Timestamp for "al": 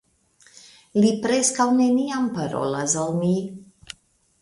3.07-3.17